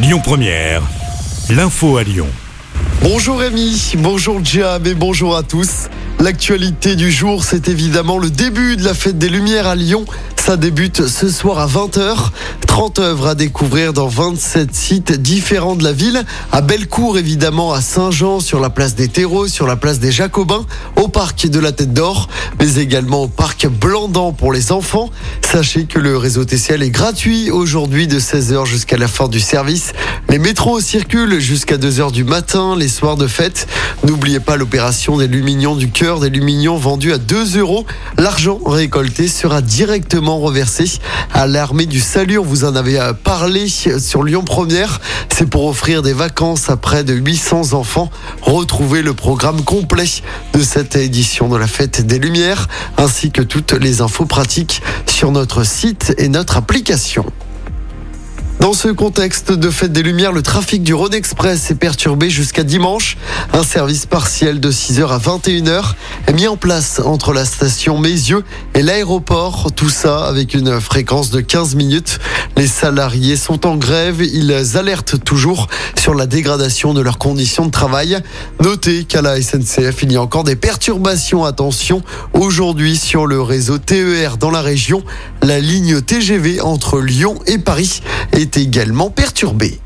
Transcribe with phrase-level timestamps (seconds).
[0.00, 0.82] Lyon Première,
[1.50, 2.28] l'info à Lyon.
[3.02, 5.88] Bonjour Rémi, bonjour Jam et bonjour à tous.
[6.20, 10.04] L'actualité du jour, c'est évidemment le début de la fête des Lumières à Lyon.
[10.48, 12.30] Ça débute ce soir à 20h.
[12.66, 16.24] 30 œuvres à découvrir dans 27 sites différents de la ville.
[16.52, 20.64] À Bellecour, évidemment, à Saint-Jean, sur la place des Terreaux, sur la place des Jacobins,
[20.96, 22.28] au parc de la Tête d'Or,
[22.58, 25.10] mais également au parc Blandan pour les enfants.
[25.44, 29.92] Sachez que le réseau TCL est gratuit aujourd'hui de 16h jusqu'à la fin du service.
[30.30, 33.66] Les métros circulent jusqu'à 2h du matin, les soirs de fête.
[34.04, 37.84] N'oubliez pas l'opération des Lumignons du cœur, des Lumignons vendus à 2 euros.
[38.16, 40.84] L'argent récolté sera directement reversé
[41.32, 42.38] à l'armée du salut.
[42.38, 45.00] Vous en avait euh, parlé sur Lyon Première.
[45.34, 48.10] C'est pour offrir des vacances à près de 800 enfants.
[48.42, 50.06] Retrouvez le programme complet
[50.52, 55.32] de cette édition de la Fête des Lumières ainsi que toutes les infos pratiques sur
[55.32, 57.24] notre site et notre application.
[58.60, 62.64] Dans ce contexte de fête des Lumières, le trafic du Rhône Express est perturbé jusqu'à
[62.64, 63.16] dimanche.
[63.52, 65.94] Un service partiel de 6h à 21h
[66.26, 68.42] est mis en place entre la station Mézieux
[68.74, 69.70] et l'aéroport.
[69.76, 72.18] Tout ça avec une fréquence de 15 minutes.
[72.58, 74.20] Les salariés sont en grève.
[74.20, 78.18] Ils alertent toujours sur la dégradation de leurs conditions de travail.
[78.60, 81.44] Notez qu'à la SNCF, il y a encore des perturbations.
[81.44, 85.04] Attention, aujourd'hui sur le réseau TER dans la région,
[85.40, 88.00] la ligne TGV entre Lyon et Paris
[88.32, 89.78] est également perturbé.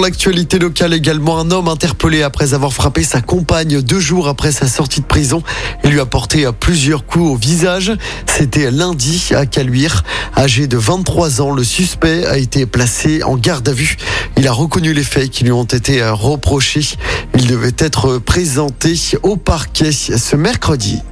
[0.00, 4.66] L'actualité locale également, un homme interpellé après avoir frappé sa compagne deux jours après sa
[4.66, 5.42] sortie de prison
[5.84, 7.92] et lui a porté plusieurs coups au visage.
[8.24, 10.02] C'était lundi à Caluire.
[10.38, 13.98] Âgé de 23 ans, le suspect a été placé en garde à vue.
[14.38, 16.96] Il a reconnu les faits qui lui ont été reprochés.
[17.34, 21.02] Il devait être présenté au parquet ce mercredi.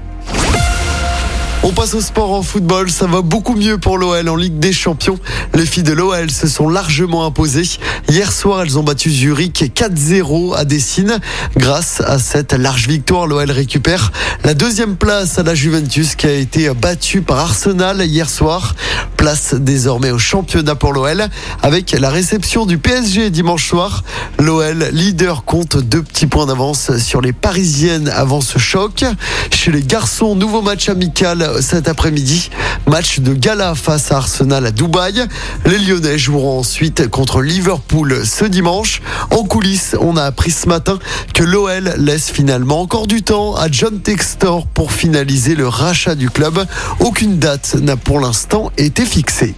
[1.64, 2.88] On passe au sport en football.
[2.88, 5.18] Ça va beaucoup mieux pour l'OL en Ligue des Champions.
[5.54, 7.68] Les filles de l'OL se sont largement imposées.
[8.08, 11.18] Hier soir, elles ont battu Zurich 4-0 à Dessine.
[11.56, 14.12] Grâce à cette large victoire, l'OL récupère
[14.44, 18.76] la deuxième place à la Juventus qui a été battue par Arsenal hier soir.
[19.16, 21.26] Place désormais au championnat pour l'OL
[21.62, 24.04] avec la réception du PSG dimanche soir.
[24.38, 29.04] L'OL leader compte deux petits points d'avance sur les Parisiennes avant ce choc.
[29.50, 32.50] Chez les garçons, nouveau match amical cet après-midi.
[32.86, 35.26] Match de gala face à Arsenal à Dubaï.
[35.66, 39.02] Les Lyonnais joueront ensuite contre Liverpool ce dimanche.
[39.30, 40.98] En coulisses, on a appris ce matin
[41.34, 46.30] que l'OL laisse finalement encore du temps à John Textor pour finaliser le rachat du
[46.30, 46.64] club.
[47.00, 49.54] Aucune date n'a pour l'instant été fixée.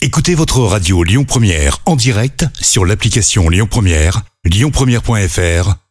[0.00, 5.87] Écoutez votre radio Lyon Première en direct sur l'application Lyon Première, lyonpremière.fr